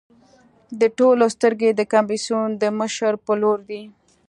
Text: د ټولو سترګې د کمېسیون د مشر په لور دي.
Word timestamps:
د 0.79 0.81
ټولو 0.97 1.25
سترګې 1.35 1.69
د 1.75 1.81
کمېسیون 1.93 2.49
د 2.61 2.63
مشر 2.79 3.13
په 3.25 3.31
لور 3.41 3.59
دي. 3.69 3.81